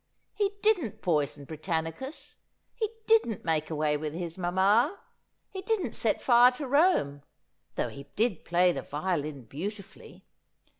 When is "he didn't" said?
0.33-1.03, 2.73-3.45, 5.51-5.93